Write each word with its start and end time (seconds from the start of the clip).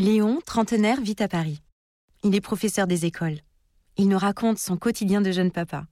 Léon, 0.00 0.38
trentenaire, 0.46 1.00
vit 1.00 1.16
à 1.18 1.26
Paris. 1.26 1.60
Il 2.22 2.32
est 2.36 2.40
professeur 2.40 2.86
des 2.86 3.04
écoles. 3.04 3.40
Il 3.96 4.08
nous 4.08 4.16
raconte 4.16 4.58
son 4.58 4.76
quotidien 4.76 5.20
de 5.20 5.32
jeune 5.32 5.50
papa. 5.50 5.88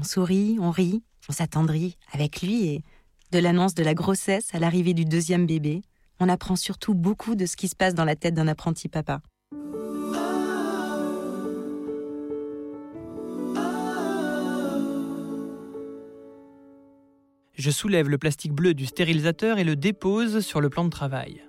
On 0.00 0.04
sourit, 0.04 0.56
on 0.58 0.70
rit, 0.70 1.02
on 1.28 1.32
s'attendrit 1.32 1.98
avec 2.12 2.40
lui 2.40 2.64
et 2.64 2.82
de 3.30 3.38
l'annonce 3.38 3.74
de 3.74 3.84
la 3.84 3.92
grossesse 3.92 4.48
à 4.54 4.58
l'arrivée 4.58 4.94
du 4.94 5.04
deuxième 5.04 5.44
bébé, 5.44 5.82
on 6.18 6.30
apprend 6.30 6.56
surtout 6.56 6.94
beaucoup 6.94 7.34
de 7.34 7.44
ce 7.44 7.56
qui 7.56 7.68
se 7.68 7.76
passe 7.76 7.92
dans 7.92 8.06
la 8.06 8.16
tête 8.16 8.32
d'un 8.32 8.48
apprenti 8.48 8.88
papa. 8.88 9.20
Je 17.52 17.70
soulève 17.70 18.08
le 18.08 18.16
plastique 18.16 18.54
bleu 18.54 18.72
du 18.72 18.86
stérilisateur 18.86 19.58
et 19.58 19.64
le 19.64 19.76
dépose 19.76 20.40
sur 20.40 20.62
le 20.62 20.70
plan 20.70 20.84
de 20.84 20.90
travail. 20.90 21.42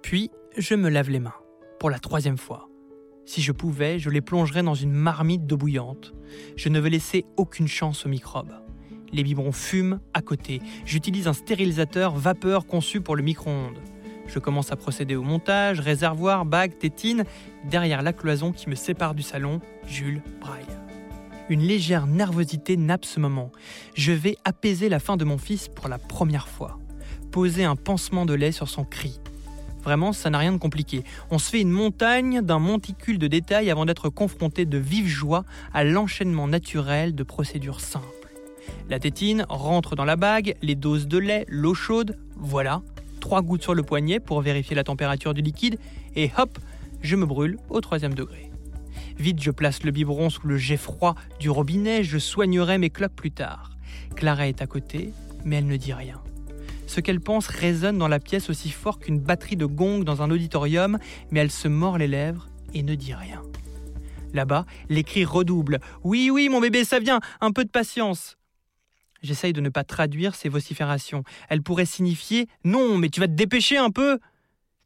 Puis, 0.00 0.30
je 0.56 0.74
me 0.74 0.88
lave 0.88 1.10
les 1.10 1.20
mains, 1.20 1.34
pour 1.78 1.90
la 1.90 1.98
troisième 1.98 2.38
fois. 2.38 2.68
Si 3.24 3.40
je 3.40 3.52
pouvais, 3.52 3.98
je 3.98 4.10
les 4.10 4.20
plongerais 4.20 4.62
dans 4.62 4.74
une 4.74 4.92
marmite 4.92 5.46
d'eau 5.46 5.56
bouillante. 5.56 6.12
Je 6.56 6.68
ne 6.68 6.80
veux 6.80 6.88
laisser 6.88 7.24
aucune 7.36 7.68
chance 7.68 8.04
aux 8.04 8.08
microbes. 8.08 8.52
Les 9.12 9.22
biberons 9.22 9.52
fument 9.52 10.00
à 10.14 10.22
côté. 10.22 10.60
J'utilise 10.84 11.28
un 11.28 11.32
stérilisateur 11.32 12.14
vapeur 12.14 12.66
conçu 12.66 13.00
pour 13.00 13.16
le 13.16 13.22
micro-ondes. 13.22 13.78
Je 14.26 14.38
commence 14.38 14.72
à 14.72 14.76
procéder 14.76 15.16
au 15.16 15.22
montage, 15.22 15.80
réservoir, 15.80 16.44
bague, 16.44 16.78
tétine. 16.78 17.24
Derrière 17.68 18.02
la 18.02 18.12
cloison 18.12 18.52
qui 18.52 18.68
me 18.68 18.74
sépare 18.74 19.14
du 19.14 19.22
salon, 19.22 19.60
Jules 19.86 20.22
braille. 20.40 20.64
Une 21.48 21.62
légère 21.62 22.06
nervosité 22.06 22.76
nappe 22.76 23.04
ce 23.04 23.18
moment. 23.18 23.50
Je 23.94 24.12
vais 24.12 24.36
apaiser 24.44 24.88
la 24.88 25.00
faim 25.00 25.16
de 25.16 25.24
mon 25.24 25.38
fils 25.38 25.68
pour 25.68 25.88
la 25.88 25.98
première 25.98 26.48
fois. 26.48 26.78
Poser 27.32 27.64
un 27.64 27.76
pansement 27.76 28.26
de 28.26 28.34
lait 28.34 28.52
sur 28.52 28.68
son 28.68 28.84
cri. 28.84 29.20
Vraiment, 29.82 30.12
ça 30.12 30.30
n'a 30.30 30.38
rien 30.38 30.52
de 30.52 30.58
compliqué. 30.58 31.04
On 31.30 31.38
se 31.38 31.50
fait 31.50 31.60
une 31.60 31.70
montagne 31.70 32.42
d'un 32.42 32.58
monticule 32.58 33.18
de 33.18 33.26
détails 33.26 33.70
avant 33.70 33.86
d'être 33.86 34.08
confronté 34.10 34.66
de 34.66 34.78
vive 34.78 35.06
joie 35.06 35.44
à 35.72 35.84
l'enchaînement 35.84 36.48
naturel 36.48 37.14
de 37.14 37.22
procédures 37.22 37.80
simples. 37.80 38.06
La 38.88 38.98
tétine 38.98 39.46
rentre 39.48 39.96
dans 39.96 40.04
la 40.04 40.16
bague, 40.16 40.54
les 40.62 40.74
doses 40.74 41.08
de 41.08 41.18
lait, 41.18 41.44
l'eau 41.48 41.74
chaude, 41.74 42.18
voilà. 42.36 42.82
Trois 43.20 43.42
gouttes 43.42 43.62
sur 43.62 43.74
le 43.74 43.82
poignet 43.82 44.20
pour 44.20 44.40
vérifier 44.40 44.76
la 44.76 44.84
température 44.84 45.34
du 45.34 45.42
liquide, 45.42 45.78
et 46.16 46.30
hop, 46.38 46.58
je 47.02 47.16
me 47.16 47.26
brûle 47.26 47.58
au 47.68 47.80
troisième 47.80 48.14
degré. 48.14 48.50
Vite, 49.18 49.42
je 49.42 49.50
place 49.50 49.82
le 49.82 49.90
biberon 49.90 50.30
sous 50.30 50.46
le 50.46 50.56
jet 50.56 50.76
froid 50.76 51.14
du 51.38 51.50
robinet, 51.50 52.04
je 52.04 52.18
soignerai 52.18 52.78
mes 52.78 52.90
cloques 52.90 53.12
plus 53.12 53.30
tard. 53.30 53.70
Clara 54.14 54.48
est 54.48 54.62
à 54.62 54.66
côté, 54.66 55.12
mais 55.44 55.56
elle 55.56 55.66
ne 55.66 55.76
dit 55.76 55.92
rien. 55.92 56.20
Ce 56.90 56.98
qu'elle 56.98 57.20
pense 57.20 57.46
résonne 57.46 57.98
dans 57.98 58.08
la 58.08 58.18
pièce 58.18 58.50
aussi 58.50 58.68
fort 58.68 58.98
qu'une 58.98 59.20
batterie 59.20 59.54
de 59.54 59.64
gong 59.64 60.02
dans 60.02 60.22
un 60.22 60.30
auditorium, 60.32 60.98
mais 61.30 61.38
elle 61.38 61.52
se 61.52 61.68
mord 61.68 61.98
les 61.98 62.08
lèvres 62.08 62.48
et 62.74 62.82
ne 62.82 62.96
dit 62.96 63.14
rien. 63.14 63.42
Là-bas, 64.34 64.66
les 64.88 65.04
cris 65.04 65.24
redoublent. 65.24 65.78
Oui, 66.02 66.30
oui, 66.32 66.48
mon 66.48 66.60
bébé, 66.60 66.82
ça 66.82 66.98
vient, 66.98 67.20
un 67.40 67.52
peu 67.52 67.64
de 67.64 67.70
patience. 67.70 68.38
J'essaye 69.22 69.52
de 69.52 69.60
ne 69.60 69.68
pas 69.68 69.84
traduire 69.84 70.34
ces 70.34 70.48
vociférations. 70.48 71.22
Elles 71.48 71.62
pourraient 71.62 71.86
signifier 71.86 72.48
Non, 72.64 72.98
mais 72.98 73.08
tu 73.08 73.20
vas 73.20 73.28
te 73.28 73.34
dépêcher 73.34 73.76
un 73.76 73.90
peu 73.90 74.18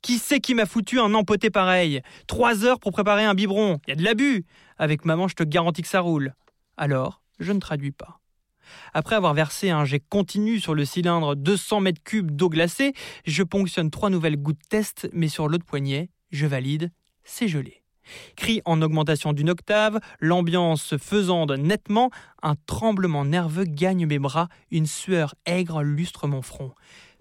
qui 0.03 0.19
c'est 0.19 0.41
qui 0.41 0.54
m'a 0.54 0.66
foutu 0.66 1.00
un 1.00 1.14
empoté 1.14 1.48
pareil? 1.48 2.03
Trois 2.26 2.66
heures 2.66 2.81
pour 2.81 2.93
préparer 2.93 3.25
un 3.25 3.32
biberon. 3.32 3.81
Il 3.87 3.91
y 3.91 3.93
a 3.94 3.97
de 3.97 4.04
l'abus. 4.04 4.44
Avec 4.76 5.06
maman, 5.06 5.26
je 5.26 5.37
te 5.37 5.43
garantis 5.43 5.81
que 5.81 5.88
ça 5.88 6.00
roule. 6.00 6.34
Alors, 6.76 7.22
je 7.38 7.53
ne 7.53 7.60
traduis 7.60 7.93
pas. 7.93 8.20
Après 8.92 9.16
avoir 9.16 9.34
versé 9.34 9.70
un 9.70 9.84
jet 9.84 10.00
continu 10.00 10.60
sur 10.60 10.75
le 10.75 10.84
cylindre 10.84 11.34
200 11.34 11.80
mètres 11.80 12.02
cubes 12.02 12.30
d'eau 12.30 12.48
glacée, 12.48 12.92
je 13.25 13.42
ponctionne 13.42 13.91
trois 13.91 14.10
nouvelles 14.10 14.36
gouttes 14.36 14.69
test, 14.69 15.08
mais 15.12 15.28
sur 15.28 15.48
l'autre 15.48 15.64
poignet, 15.64 16.10
je 16.30 16.47
valide, 16.47 16.91
c'est 17.25 17.48
gelé. 17.48 17.84
Cri 18.36 18.60
en 18.64 18.82
augmentation 18.82 19.32
d'une 19.32 19.50
octave, 19.50 19.98
l'ambiance 20.20 20.97
faisant 20.98 21.47
nettement, 21.47 22.10
un 22.42 22.54
tremblement 22.66 23.25
nerveux 23.25 23.64
gagne 23.64 24.06
mes 24.06 24.19
bras, 24.19 24.48
une 24.70 24.86
sueur 24.86 25.34
aigre 25.46 25.82
lustre 25.82 26.26
mon 26.26 26.42
front. 26.42 26.72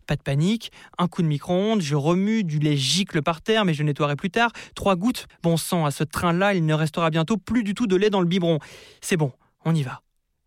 Pas 0.05 0.15
de 0.17 0.21
panique, 0.21 0.71
un 0.97 1.07
coup 1.07 1.21
de 1.21 1.27
micro-ondes, 1.27 1.81
je 1.81 1.95
remue, 1.95 2.43
du 2.43 2.59
lait 2.59 2.75
gicle 2.75 3.21
par 3.21 3.41
terre, 3.41 3.63
mais 3.63 3.73
je 3.73 3.83
nettoierai 3.83 4.17
plus 4.17 4.29
tard. 4.29 4.51
Trois 4.75 4.95
gouttes, 4.95 5.27
bon 5.41 5.55
sang, 5.55 5.85
à 5.85 5.91
ce 5.91 6.03
train-là, 6.03 6.53
il 6.53 6.65
ne 6.65 6.73
restera 6.73 7.09
bientôt 7.09 7.37
plus 7.37 7.63
du 7.63 7.73
tout 7.73 7.87
de 7.87 7.95
lait 7.95 8.09
dans 8.09 8.19
le 8.19 8.27
biberon. 8.27 8.59
C'est 8.99 9.17
bon, 9.17 9.31
on 9.63 9.73
y 9.73 9.83
va. 9.83 10.01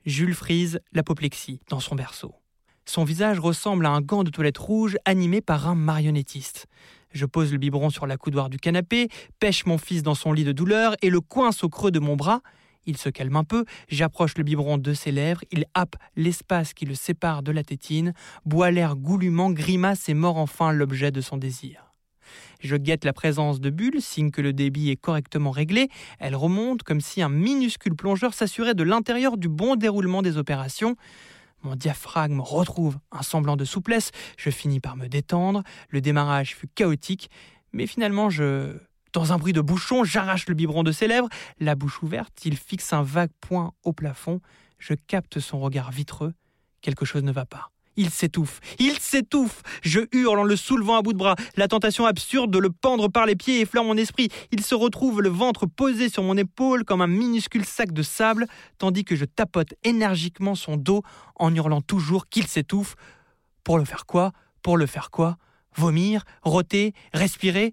Jules 0.06 0.34
frise 0.34 0.78
l'apoplexie 0.93 1.59
dans 1.69 1.81
son 1.81 1.97
berceau. 1.97 2.33
Son 2.84 3.03
visage 3.03 3.41
ressemble 3.41 3.84
à 3.87 3.91
un 3.91 4.00
gant 4.00 4.22
de 4.22 4.31
toilette 4.31 4.56
rouge 4.56 4.97
animé 5.05 5.41
par 5.41 5.67
un 5.69 5.75
marionnettiste. 5.75 6.67
Je 7.11 7.27
pose 7.27 7.50
le 7.50 7.59
biberon 7.59 7.91
sur 7.91 8.06
la 8.06 8.17
coudoir 8.17 8.49
du 8.49 8.59
canapé, 8.59 9.09
pêche 9.41 9.67
mon 9.67 9.78
fils 9.78 10.05
dans 10.05 10.15
son 10.15 10.33
lit 10.33 10.44
de 10.44 10.53
douleur 10.53 10.94
et 11.03 11.11
le 11.11 11.21
coince 11.21 11.65
au 11.65 11.69
creux 11.69 11.91
de 11.91 11.99
mon 11.99 12.15
bras. 12.15 12.41
Il 12.84 12.97
se 12.97 13.09
calme 13.09 13.34
un 13.34 13.43
peu, 13.43 13.65
j'approche 13.89 14.39
le 14.39 14.44
biberon 14.44 14.78
de 14.78 14.94
ses 14.94 15.11
lèvres, 15.11 15.43
il 15.50 15.65
happe 15.75 15.97
l'espace 16.15 16.73
qui 16.73 16.87
le 16.87 16.94
sépare 16.94 17.43
de 17.43 17.50
la 17.50 17.65
tétine, 17.65 18.15
boit 18.44 18.71
l'air 18.71 18.94
goulûment, 18.94 19.50
grimace 19.50 20.09
et 20.09 20.15
mord 20.15 20.37
enfin 20.37 20.71
l'objet 20.71 21.11
de 21.11 21.21
son 21.21 21.37
désir. 21.37 21.85
Je 22.60 22.76
guette 22.76 23.04
la 23.04 23.12
présence 23.12 23.60
de 23.60 23.70
bulles, 23.70 24.00
signe 24.00 24.31
que 24.31 24.42
le 24.42 24.53
débit 24.53 24.91
est 24.91 24.97
correctement 24.97 25.50
réglé. 25.50 25.88
Elle 26.19 26.37
remonte 26.37 26.82
comme 26.82 27.00
si 27.00 27.22
un 27.22 27.28
minuscule 27.28 27.94
plongeur 27.94 28.34
s'assurait 28.34 28.75
de 28.75 28.82
l'intérieur 28.82 29.37
du 29.37 29.48
bon 29.48 29.76
déroulement 29.76 30.22
des 30.22 30.37
opérations. 30.37 30.97
Mon 31.62 31.75
diaphragme 31.75 32.41
retrouve 32.41 32.98
un 33.10 33.22
semblant 33.22 33.56
de 33.56 33.64
souplesse. 33.64 34.10
Je 34.37 34.50
finis 34.50 34.81
par 34.81 34.97
me 34.97 35.09
détendre. 35.09 35.62
Le 35.88 36.00
démarrage 36.00 36.54
fut 36.54 36.69
chaotique, 36.69 37.31
mais 37.72 37.87
finalement 37.87 38.31
je 38.31 38.76
dans 39.12 39.32
un 39.32 39.38
bruit 39.38 39.54
de 39.54 39.62
bouchon, 39.62 40.04
j'arrache 40.04 40.47
le 40.47 40.54
biberon 40.54 40.82
de 40.82 40.93
ses 40.93 41.06
lèvres. 41.06 41.31
La 41.58 41.75
bouche 41.75 42.03
ouverte, 42.03 42.44
il 42.44 42.54
fixe 42.54 42.93
un 42.93 43.03
vague 43.03 43.31
point 43.41 43.72
au 43.82 43.94
plafond. 43.94 44.43
Je 44.78 44.93
capte 44.93 45.41
son 45.41 45.58
regard 45.58 45.91
vitreux. 45.91 46.34
Quelque 46.82 47.06
chose 47.06 47.22
ne 47.22 47.32
va 47.32 47.47
pas. 47.47 47.70
Il 47.96 48.10
s'étouffe, 48.10 48.60
il 48.78 48.98
s'étouffe. 48.98 49.62
Je 49.82 50.00
hurle 50.12 50.40
en 50.40 50.44
le 50.44 50.56
soulevant 50.56 50.96
à 50.96 51.02
bout 51.02 51.14
de 51.14 51.18
bras. 51.18 51.34
La 51.56 51.66
tentation 51.66 52.04
absurde 52.04 52.50
de 52.50 52.58
le 52.58 52.70
pendre 52.70 53.08
par 53.08 53.24
les 53.24 53.36
pieds 53.36 53.60
effleure 53.60 53.84
mon 53.84 53.96
esprit. 53.96 54.28
Il 54.52 54.62
se 54.62 54.74
retrouve 54.74 55.22
le 55.22 55.30
ventre 55.30 55.66
posé 55.66 56.08
sur 56.08 56.22
mon 56.22 56.36
épaule 56.36 56.84
comme 56.84 57.00
un 57.00 57.06
minuscule 57.06 57.64
sac 57.64 57.92
de 57.92 58.02
sable, 58.02 58.46
tandis 58.78 59.04
que 59.04 59.16
je 59.16 59.24
tapote 59.24 59.74
énergiquement 59.82 60.54
son 60.54 60.76
dos 60.76 61.02
en 61.36 61.54
hurlant 61.54 61.80
toujours 61.80 62.28
qu'il 62.28 62.46
s'étouffe. 62.46 62.96
Pour 63.64 63.78
le 63.78 63.84
faire 63.84 64.04
quoi? 64.04 64.32
Pour 64.62 64.76
le 64.76 64.86
faire 64.86 65.10
quoi? 65.10 65.38
Vomir? 65.74 66.24
Roter? 66.42 66.92
Respirer? 67.14 67.72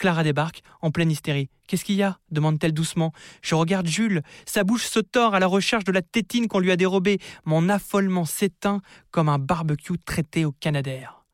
Clara 0.00 0.24
débarque, 0.24 0.62
en 0.80 0.90
pleine 0.90 1.10
hystérie. 1.10 1.50
Qu'est-ce 1.68 1.84
qu'il 1.84 1.96
y 1.96 2.02
a? 2.02 2.18
demande-t-elle 2.30 2.72
doucement. 2.72 3.12
Je 3.42 3.54
regarde 3.54 3.86
Jules. 3.86 4.22
Sa 4.46 4.64
bouche 4.64 4.86
se 4.86 4.98
tord 4.98 5.34
à 5.34 5.40
la 5.40 5.46
recherche 5.46 5.84
de 5.84 5.92
la 5.92 6.00
tétine 6.00 6.48
qu'on 6.48 6.58
lui 6.58 6.70
a 6.70 6.76
dérobée. 6.76 7.18
Mon 7.44 7.68
affolement 7.68 8.24
s'éteint 8.24 8.80
comme 9.10 9.28
un 9.28 9.38
barbecue 9.38 9.98
traité 9.98 10.46
au 10.46 10.52
Canadair. 10.52 11.26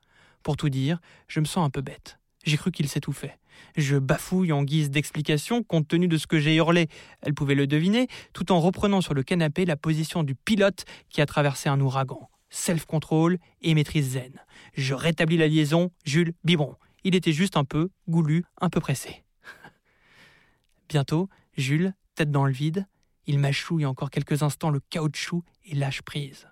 Pour 0.42 0.56
tout 0.56 0.68
dire, 0.68 0.98
je 1.28 1.38
me 1.38 1.44
sens 1.44 1.64
un 1.64 1.70
peu 1.70 1.80
bête. 1.80 2.18
J'ai 2.44 2.56
cru 2.56 2.72
qu'il 2.72 2.88
s'étouffait. 2.88 3.38
Je 3.76 3.98
bafouille 3.98 4.50
en 4.50 4.64
guise 4.64 4.90
d'explication, 4.90 5.62
compte 5.62 5.86
tenu 5.86 6.08
de 6.08 6.18
ce 6.18 6.26
que 6.26 6.40
j'ai 6.40 6.56
hurlé. 6.56 6.88
Elle 7.22 7.34
pouvait 7.34 7.54
le 7.54 7.68
deviner, 7.68 8.08
tout 8.32 8.50
en 8.50 8.60
reprenant 8.60 9.00
sur 9.00 9.14
le 9.14 9.22
canapé 9.22 9.64
la 9.64 9.76
position 9.76 10.24
du 10.24 10.34
pilote 10.34 10.86
qui 11.08 11.20
a 11.20 11.26
traversé 11.26 11.68
un 11.68 11.80
ouragan. 11.80 12.28
Self-control 12.50 13.38
et 13.62 13.74
maîtrise 13.74 14.14
zen. 14.14 14.40
Je 14.74 14.94
rétablis 14.94 15.36
la 15.36 15.46
liaison, 15.46 15.92
Jules, 16.04 16.32
biberon. 16.42 16.74
Il 17.06 17.14
était 17.14 17.32
juste 17.32 17.56
un 17.56 17.64
peu 17.64 17.90
goulu, 18.08 18.42
un 18.60 18.68
peu 18.68 18.80
pressé. 18.80 19.22
Bientôt, 20.88 21.28
Jules, 21.56 21.94
tête 22.16 22.32
dans 22.32 22.44
le 22.44 22.52
vide, 22.52 22.88
il 23.26 23.38
mâchouille 23.38 23.86
encore 23.86 24.10
quelques 24.10 24.42
instants 24.42 24.70
le 24.70 24.80
caoutchouc 24.80 25.44
et 25.66 25.76
lâche 25.76 26.02
prise. 26.02 26.48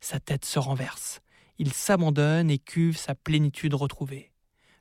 Sa 0.00 0.18
tête 0.18 0.46
se 0.46 0.58
renverse. 0.58 1.20
Il 1.58 1.74
s'abandonne 1.74 2.50
et 2.50 2.58
cuve 2.58 2.96
sa 2.96 3.14
plénitude 3.14 3.74
retrouvée. 3.74 4.32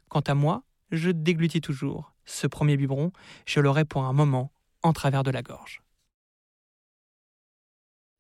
Quant 0.08 0.22
à 0.22 0.34
moi, 0.34 0.64
je 0.92 1.10
déglutis 1.10 1.60
toujours. 1.60 2.14
Ce 2.24 2.48
premier 2.48 2.78
biberon, 2.78 3.12
je 3.46 3.60
l'aurai 3.60 3.84
pour 3.84 4.06
un 4.06 4.14
moment 4.14 4.54
en 4.82 4.94
travers 4.94 5.24
de 5.24 5.32
la 5.32 5.42
gorge. 5.42 5.82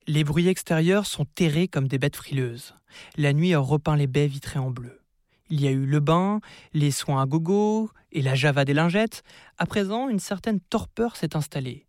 Les 0.07 0.25
bruits 0.25 0.49
extérieurs 0.49 1.05
sont 1.05 1.23
terrés 1.23 1.69
comme 1.69 1.87
des 1.87 1.99
bêtes 1.99 2.17
frileuses. 2.17 2.75
La 3.15 3.31
nuit 3.31 3.53
a 3.53 3.59
repeint 3.59 3.95
les 3.95 4.07
baies 4.07 4.27
vitrées 4.27 4.59
en 4.59 4.71
bleu. 4.71 5.06
Il 5.49 5.61
y 5.61 5.67
a 5.67 5.71
eu 5.71 5.85
le 5.85 5.99
bain, 5.99 6.41
les 6.73 6.91
soins 6.91 7.21
à 7.21 7.25
gogo 7.25 7.89
et 8.11 8.21
la 8.21 8.35
java 8.35 8.65
des 8.65 8.73
lingettes. 8.73 9.23
À 9.57 9.65
présent, 9.65 10.09
une 10.09 10.19
certaine 10.19 10.59
torpeur 10.59 11.15
s'est 11.15 11.35
installée. 11.35 11.87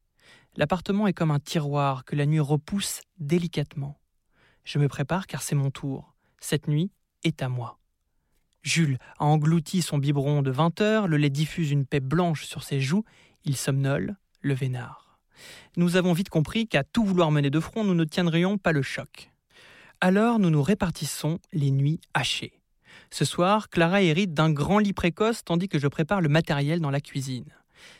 L'appartement 0.56 1.06
est 1.06 1.12
comme 1.12 1.30
un 1.30 1.40
tiroir 1.40 2.04
que 2.04 2.16
la 2.16 2.26
nuit 2.26 2.40
repousse 2.40 3.00
délicatement. 3.18 3.98
Je 4.64 4.78
me 4.78 4.88
prépare 4.88 5.26
car 5.26 5.42
c'est 5.42 5.54
mon 5.54 5.70
tour. 5.70 6.14
Cette 6.40 6.68
nuit 6.68 6.90
est 7.24 7.42
à 7.42 7.48
moi. 7.48 7.78
Jules 8.62 8.98
a 9.18 9.24
englouti 9.24 9.82
son 9.82 9.98
biberon 9.98 10.42
de 10.42 10.50
20 10.50 10.80
heures, 10.80 11.08
le 11.08 11.16
lait 11.16 11.30
diffuse 11.30 11.70
une 11.70 11.86
paix 11.86 12.00
blanche 12.00 12.44
sur 12.44 12.62
ses 12.62 12.80
joues, 12.80 13.04
il 13.44 13.56
somnole, 13.56 14.16
le 14.40 14.54
vénard. 14.54 15.18
Nous 15.76 15.96
avons 15.96 16.12
vite 16.12 16.28
compris 16.28 16.66
qu'à 16.66 16.84
tout 16.84 17.04
vouloir 17.04 17.30
mener 17.30 17.50
de 17.50 17.60
front, 17.60 17.84
nous 17.84 17.94
ne 17.94 18.04
tiendrions 18.04 18.58
pas 18.58 18.72
le 18.72 18.82
choc. 18.82 19.30
Alors 20.00 20.38
nous 20.38 20.50
nous 20.50 20.62
répartissons 20.62 21.38
les 21.52 21.70
nuits 21.70 22.00
hachées. 22.14 22.57
Ce 23.10 23.24
soir, 23.24 23.68
Clara 23.70 24.02
hérite 24.02 24.34
d'un 24.34 24.50
grand 24.50 24.78
lit 24.78 24.92
précoce 24.92 25.42
tandis 25.44 25.68
que 25.68 25.78
je 25.78 25.88
prépare 25.88 26.20
le 26.20 26.28
matériel 26.28 26.80
dans 26.80 26.90
la 26.90 27.00
cuisine. 27.00 27.52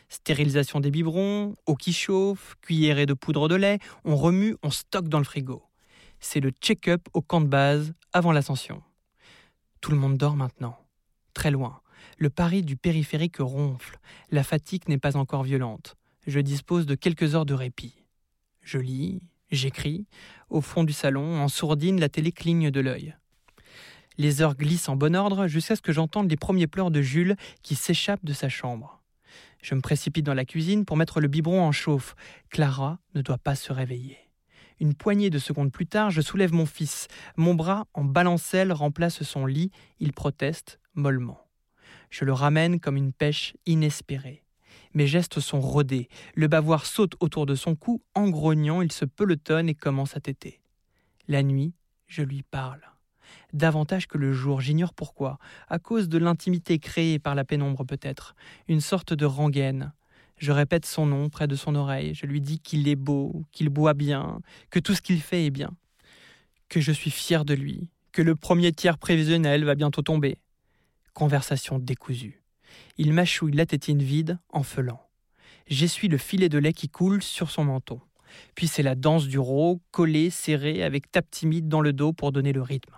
Stérilisation 0.09 0.79
des 0.79 0.91
biberons, 0.91 1.55
eau 1.65 1.75
qui 1.75 1.93
chauffe, 1.93 2.55
cuillerée 2.61 3.05
de 3.05 3.13
poudre 3.13 3.47
de 3.47 3.55
lait, 3.55 3.79
on 4.05 4.15
remue, 4.15 4.55
on 4.63 4.69
stocke 4.69 5.07
dans 5.07 5.19
le 5.19 5.23
frigo. 5.23 5.63
C'est 6.19 6.39
le 6.39 6.51
check-up 6.51 7.07
au 7.13 7.21
camp 7.21 7.41
de 7.41 7.47
base 7.47 7.93
avant 8.13 8.31
l'ascension. 8.31 8.83
Tout 9.81 9.91
le 9.91 9.97
monde 9.97 10.17
dort 10.17 10.35
maintenant. 10.35 10.77
Très 11.33 11.51
loin. 11.51 11.81
Le 12.17 12.29
pari 12.29 12.63
du 12.63 12.75
périphérique 12.75 13.37
ronfle. 13.39 13.99
La 14.29 14.43
fatigue 14.43 14.89
n'est 14.89 14.97
pas 14.97 15.15
encore 15.15 15.43
violente. 15.43 15.95
Je 16.27 16.39
dispose 16.39 16.85
de 16.85 16.95
quelques 16.95 17.35
heures 17.35 17.45
de 17.45 17.53
répit. 17.53 18.03
Je 18.61 18.77
lis, 18.77 19.21
j'écris. 19.51 20.05
Au 20.49 20.61
fond 20.61 20.83
du 20.83 20.93
salon, 20.93 21.39
en 21.39 21.47
sourdine, 21.47 21.99
la 21.99 22.09
télé 22.09 22.31
cligne 22.31 22.71
de 22.71 22.81
l'œil. 22.81 23.15
Les 24.19 24.41
heures 24.41 24.57
glissent 24.57 24.89
en 24.89 24.97
bon 24.97 25.15
ordre 25.15 25.47
jusqu'à 25.47 25.77
ce 25.77 25.81
que 25.81 25.93
j'entende 25.93 26.29
les 26.29 26.35
premiers 26.35 26.67
pleurs 26.67 26.91
de 26.91 27.01
Jules 27.01 27.37
qui 27.63 27.75
s'échappe 27.75 28.25
de 28.25 28.33
sa 28.33 28.49
chambre. 28.49 29.01
Je 29.61 29.75
me 29.75 29.79
précipite 29.79 30.25
dans 30.25 30.33
la 30.33 30.43
cuisine 30.43 30.83
pour 30.83 30.97
mettre 30.97 31.21
le 31.21 31.29
biberon 31.29 31.61
en 31.61 31.71
chauffe. 31.71 32.17
Clara 32.49 32.99
ne 33.15 33.21
doit 33.21 33.37
pas 33.37 33.55
se 33.55 33.71
réveiller. 33.71 34.17
Une 34.81 34.93
poignée 34.93 35.29
de 35.29 35.39
secondes 35.39 35.71
plus 35.71 35.87
tard, 35.87 36.11
je 36.11 36.19
soulève 36.19 36.51
mon 36.51 36.65
fils. 36.65 37.07
Mon 37.37 37.53
bras 37.53 37.87
en 37.93 38.03
balancelle 38.03 38.73
remplace 38.73 39.23
son 39.23 39.45
lit. 39.45 39.71
Il 40.01 40.11
proteste 40.11 40.81
mollement. 40.95 41.39
Je 42.09 42.25
le 42.25 42.33
ramène 42.33 42.81
comme 42.81 42.97
une 42.97 43.13
pêche 43.13 43.55
inespérée. 43.65 44.43
Mes 44.93 45.07
gestes 45.07 45.39
sont 45.39 45.61
rodés. 45.61 46.09
Le 46.35 46.49
bavoir 46.49 46.85
saute 46.85 47.15
autour 47.21 47.45
de 47.45 47.55
son 47.55 47.73
cou. 47.73 48.03
En 48.15 48.27
grognant, 48.27 48.81
il 48.81 48.91
se 48.91 49.05
pelotonne 49.05 49.69
et 49.69 49.75
commence 49.75 50.17
à 50.17 50.19
téter. 50.19 50.59
La 51.29 51.41
nuit, 51.41 51.73
je 52.07 52.21
lui 52.21 52.43
parle. 52.43 52.81
Davantage 53.53 54.07
que 54.07 54.17
le 54.17 54.33
jour, 54.33 54.61
j'ignore 54.61 54.93
pourquoi. 54.93 55.37
À 55.67 55.79
cause 55.79 56.09
de 56.09 56.17
l'intimité 56.17 56.79
créée 56.79 57.19
par 57.19 57.35
la 57.35 57.43
pénombre 57.43 57.85
peut-être. 57.85 58.35
Une 58.67 58.81
sorte 58.81 59.13
de 59.13 59.25
rengaine. 59.25 59.93
Je 60.37 60.51
répète 60.51 60.85
son 60.85 61.05
nom 61.05 61.29
près 61.29 61.47
de 61.47 61.55
son 61.55 61.75
oreille, 61.75 62.13
je 62.15 62.25
lui 62.25 62.39
dis 62.39 62.59
qu'il 62.59 62.87
est 62.87 62.95
beau, 62.95 63.43
qu'il 63.51 63.67
boit 63.67 63.93
bien, 63.93 64.39
que 64.69 64.79
tout 64.79 64.95
ce 64.95 65.01
qu'il 65.01 65.21
fait 65.21 65.45
est 65.45 65.51
bien, 65.51 65.71
que 66.69 66.79
je 66.79 66.93
suis 66.93 67.11
fier 67.11 67.43
de 67.43 67.53
lui, 67.53 67.89
que 68.13 68.21
le 68.21 68.35
premier 68.35 68.71
tiers 68.71 68.97
prévisionnel 68.97 69.65
va 69.65 69.75
bientôt 69.75 70.01
tomber. 70.01 70.37
Conversation 71.13 71.77
décousue. 71.77 72.41
Il 72.97 73.11
mâchouille 73.11 73.51
la 73.51 73.65
tétine 73.65 74.01
vide 74.01 74.39
en 74.49 74.63
feulant. 74.63 75.01
J'essuie 75.67 76.07
le 76.07 76.17
filet 76.17 76.47
de 76.47 76.57
lait 76.57 76.73
qui 76.73 76.87
coule 76.87 77.21
sur 77.21 77.51
son 77.51 77.65
menton. 77.65 77.99
Puis 78.55 78.67
c'est 78.67 78.83
la 78.83 78.95
danse 78.95 79.27
du 79.27 79.39
rot, 79.39 79.81
collé, 79.91 80.29
serré, 80.29 80.83
avec 80.83 81.11
tape 81.11 81.29
timide 81.29 81.67
dans 81.67 81.81
le 81.81 81.93
dos 81.93 82.13
pour 82.13 82.31
donner 82.31 82.53
le 82.53 82.61
rythme. 82.61 82.95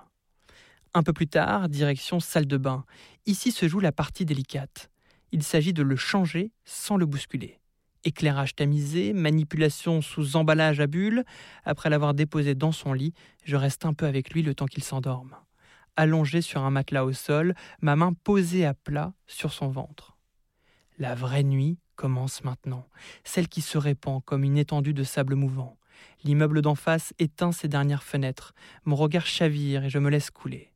Un 0.94 1.04
peu 1.04 1.14
plus 1.14 1.28
tard, 1.28 1.70
direction 1.70 2.20
salle 2.20 2.48
de 2.48 2.58
bain. 2.58 2.86
Ici 3.26 3.52
se 3.52 3.68
joue 3.68 3.80
la 3.80 3.92
partie 3.92 4.26
délicate 4.26 4.92
il 5.32 5.44
s'agit 5.44 5.74
de 5.74 5.84
le 5.84 5.96
changer 5.96 6.52
sans 6.66 6.98
le 6.98 7.06
bousculer. 7.06 7.60
Éclairage 8.04 8.56
tamisé, 8.56 9.14
manipulation 9.14 10.02
sous 10.02 10.36
emballage 10.36 10.80
à 10.80 10.88
bulles. 10.88 11.24
Après 11.64 11.90
l'avoir 11.90 12.14
déposé 12.14 12.56
dans 12.56 12.72
son 12.72 12.94
lit, 12.94 13.14
je 13.44 13.56
reste 13.56 13.86
un 13.86 13.94
peu 13.94 14.08
avec 14.08 14.32
lui 14.32 14.42
le 14.42 14.56
temps 14.56 14.66
qu'il 14.66 14.84
s'endorme. 14.84 15.36
Allongé 15.96 16.42
sur 16.42 16.64
un 16.64 16.72
matelas 16.72 17.06
au 17.06 17.14
sol, 17.14 17.54
ma 17.82 17.96
main 17.96 18.14
posée 18.14 18.66
à 18.66 18.74
plat 18.74 19.14
sur 19.28 19.54
son 19.54 19.68
ventre. 19.68 20.18
La 20.98 21.16
vraie 21.16 21.44
nuit 21.44 21.78
commence 21.96 22.44
maintenant, 22.44 22.88
celle 23.24 23.48
qui 23.48 23.62
se 23.62 23.78
répand 23.78 24.24
comme 24.24 24.44
une 24.44 24.58
étendue 24.58 24.94
de 24.94 25.04
sable 25.04 25.36
mouvant. 25.36 25.78
L'immeuble 26.24 26.62
d'en 26.62 26.76
face 26.76 27.14
éteint 27.20 27.52
ses 27.52 27.68
dernières 27.68 28.04
fenêtres. 28.04 28.54
Mon 28.86 28.96
regard 28.96 29.28
chavire 29.28 29.86
et 29.86 29.90
je 29.90 30.00
me 30.00 30.10
laisse 30.10 30.32
couler. 30.32 30.71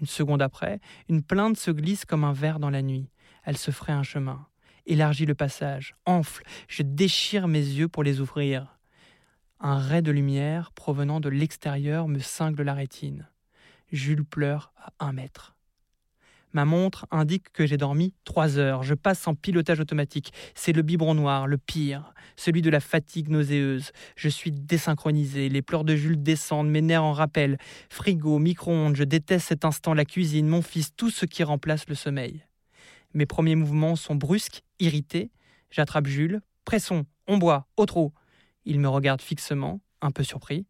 Une 0.00 0.06
seconde 0.06 0.42
après, 0.42 0.80
une 1.08 1.22
plainte 1.22 1.56
se 1.56 1.70
glisse 1.70 2.04
comme 2.04 2.24
un 2.24 2.32
verre 2.32 2.58
dans 2.58 2.70
la 2.70 2.82
nuit 2.82 3.08
elle 3.46 3.56
se 3.56 3.70
ferait 3.70 3.92
un 3.92 4.02
chemin, 4.02 4.46
élargit 4.84 5.24
le 5.24 5.34
passage, 5.34 5.94
enfle, 6.04 6.42
je 6.68 6.82
déchire 6.82 7.48
mes 7.48 7.60
yeux 7.60 7.88
pour 7.88 8.02
les 8.02 8.20
ouvrir. 8.20 8.76
Un 9.60 9.78
ray 9.78 10.02
de 10.02 10.10
lumière 10.10 10.72
provenant 10.72 11.20
de 11.20 11.30
l'extérieur 11.30 12.08
me 12.08 12.18
cingle 12.18 12.62
la 12.62 12.74
rétine. 12.74 13.30
Jules 13.90 14.24
pleure 14.24 14.72
à 14.76 15.06
un 15.06 15.12
mètre. 15.12 15.55
Ma 16.56 16.64
montre 16.64 17.04
indique 17.10 17.52
que 17.52 17.66
j'ai 17.66 17.76
dormi 17.76 18.14
trois 18.24 18.56
heures. 18.56 18.82
Je 18.82 18.94
passe 18.94 19.28
en 19.28 19.34
pilotage 19.34 19.78
automatique. 19.78 20.32
C'est 20.54 20.72
le 20.72 20.80
biberon 20.80 21.12
noir, 21.12 21.46
le 21.46 21.58
pire, 21.58 22.14
celui 22.34 22.62
de 22.62 22.70
la 22.70 22.80
fatigue 22.80 23.28
nauséeuse. 23.28 23.92
Je 24.16 24.30
suis 24.30 24.52
désynchronisé. 24.52 25.50
Les 25.50 25.60
pleurs 25.60 25.84
de 25.84 25.94
Jules 25.94 26.22
descendent, 26.22 26.70
mes 26.70 26.80
nerfs 26.80 27.04
en 27.04 27.12
rappellent. 27.12 27.58
Frigo, 27.90 28.38
micro-ondes, 28.38 28.96
je 28.96 29.04
déteste 29.04 29.48
cet 29.48 29.66
instant, 29.66 29.92
la 29.92 30.06
cuisine, 30.06 30.48
mon 30.48 30.62
fils, 30.62 30.96
tout 30.96 31.10
ce 31.10 31.26
qui 31.26 31.44
remplace 31.44 31.90
le 31.90 31.94
sommeil. 31.94 32.42
Mes 33.12 33.26
premiers 33.26 33.54
mouvements 33.54 33.94
sont 33.94 34.14
brusques, 34.14 34.62
irrités. 34.80 35.30
J'attrape 35.70 36.06
Jules. 36.06 36.40
Pressons, 36.64 37.04
on 37.26 37.36
boit, 37.36 37.68
au 37.76 37.84
trot. 37.84 38.14
Il 38.64 38.80
me 38.80 38.88
regarde 38.88 39.20
fixement, 39.20 39.82
un 40.00 40.10
peu 40.10 40.22
surpris. 40.22 40.64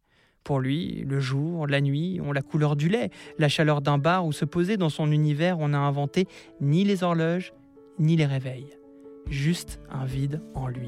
Pour 0.47 0.61
lui, 0.61 1.03
le 1.05 1.19
jour, 1.19 1.67
la 1.67 1.81
nuit 1.81 2.21
ont 2.23 2.31
la 2.31 2.41
couleur 2.41 2.77
du 2.77 2.87
lait, 2.87 3.09
la 3.37 3.49
chaleur 3.49 3.81
d'un 3.81 3.97
bar 3.97 4.25
où 4.25 4.31
se 4.31 4.45
poser 4.45 4.77
dans 4.77 4.87
son 4.87 5.11
univers, 5.11 5.59
on 5.59 5.67
n'a 5.67 5.79
inventé 5.81 6.25
ni 6.61 6.85
les 6.85 7.03
horloges, 7.03 7.51
ni 7.99 8.15
les 8.15 8.25
réveils. 8.25 8.69
Juste 9.29 9.81
un 9.89 10.05
vide 10.05 10.41
en 10.55 10.69
lui. 10.69 10.87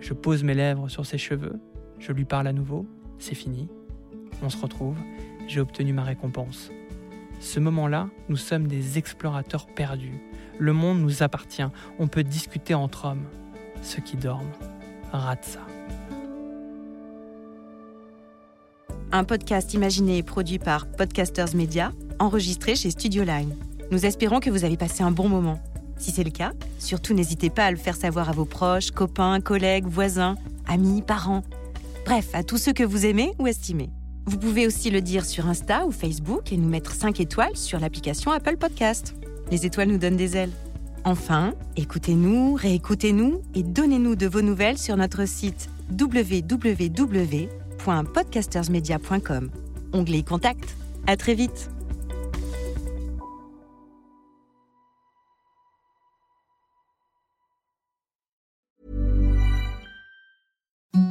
Je 0.00 0.12
pose 0.12 0.44
mes 0.44 0.52
lèvres 0.52 0.90
sur 0.90 1.06
ses 1.06 1.16
cheveux, 1.16 1.58
je 1.98 2.12
lui 2.12 2.26
parle 2.26 2.46
à 2.46 2.52
nouveau, 2.52 2.84
c'est 3.18 3.34
fini. 3.34 3.70
On 4.42 4.50
se 4.50 4.60
retrouve, 4.60 4.98
j'ai 5.46 5.60
obtenu 5.60 5.94
ma 5.94 6.02
récompense. 6.02 6.70
Ce 7.40 7.60
moment-là, 7.60 8.10
nous 8.28 8.36
sommes 8.36 8.66
des 8.66 8.98
explorateurs 8.98 9.66
perdus. 9.66 10.20
Le 10.58 10.74
monde 10.74 11.00
nous 11.00 11.22
appartient, 11.22 11.70
on 11.98 12.06
peut 12.06 12.22
discuter 12.22 12.74
entre 12.74 13.06
hommes. 13.06 13.24
Ceux 13.80 14.02
qui 14.02 14.18
dorment 14.18 14.52
ratent 15.10 15.44
ça. 15.46 15.66
Un 19.10 19.24
podcast 19.24 19.72
imaginé 19.72 20.18
et 20.18 20.22
produit 20.22 20.58
par 20.58 20.86
Podcasters 20.86 21.54
Media, 21.54 21.92
enregistré 22.18 22.76
chez 22.76 22.90
Studio 22.90 23.24
Line. 23.24 23.54
Nous 23.90 24.04
espérons 24.04 24.38
que 24.38 24.50
vous 24.50 24.64
avez 24.64 24.76
passé 24.76 25.02
un 25.02 25.10
bon 25.10 25.30
moment. 25.30 25.58
Si 25.96 26.10
c'est 26.10 26.24
le 26.24 26.30
cas, 26.30 26.52
surtout 26.78 27.14
n'hésitez 27.14 27.48
pas 27.48 27.64
à 27.64 27.70
le 27.70 27.78
faire 27.78 27.96
savoir 27.96 28.28
à 28.28 28.32
vos 28.32 28.44
proches, 28.44 28.90
copains, 28.90 29.40
collègues, 29.40 29.86
voisins, 29.86 30.36
amis, 30.66 31.00
parents. 31.00 31.42
Bref, 32.04 32.28
à 32.34 32.42
tous 32.42 32.58
ceux 32.58 32.74
que 32.74 32.82
vous 32.82 33.06
aimez 33.06 33.32
ou 33.38 33.46
estimez. 33.46 33.88
Vous 34.26 34.36
pouvez 34.36 34.66
aussi 34.66 34.90
le 34.90 35.00
dire 35.00 35.24
sur 35.24 35.48
Insta 35.48 35.86
ou 35.86 35.90
Facebook 35.90 36.52
et 36.52 36.58
nous 36.58 36.68
mettre 36.68 36.92
5 36.92 37.18
étoiles 37.18 37.56
sur 37.56 37.80
l'application 37.80 38.30
Apple 38.30 38.58
Podcast. 38.58 39.14
Les 39.50 39.64
étoiles 39.64 39.88
nous 39.88 39.98
donnent 39.98 40.18
des 40.18 40.36
ailes. 40.36 40.52
Enfin, 41.04 41.54
écoutez-nous, 41.76 42.56
réécoutez-nous 42.56 43.40
et 43.54 43.62
donnez-nous 43.62 44.16
de 44.16 44.26
vos 44.26 44.42
nouvelles 44.42 44.76
sur 44.76 44.98
notre 44.98 45.26
site 45.26 45.70
www.podcastersmedia.com. 47.88 49.50
Onglet 49.92 50.22
Contact. 50.24 50.76
À 51.06 51.16
très 51.16 51.34
vite. 51.34 51.70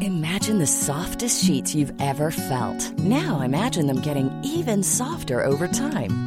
Imagine 0.01 0.60
the 0.60 0.67
softest 0.67 1.43
sheets 1.43 1.74
you've 1.74 1.93
ever 2.00 2.31
felt. 2.31 2.93
Now 3.00 3.41
imagine 3.41 3.88
them 3.88 4.01
getting 4.01 4.29
even 4.43 4.84
softer 4.84 5.43
over 5.43 5.67
time. 5.67 6.26